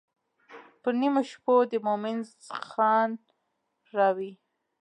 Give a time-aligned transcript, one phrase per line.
[0.81, 2.17] پر نیمو شپو دې مومن
[2.69, 3.09] خان
[3.95, 4.31] راوی.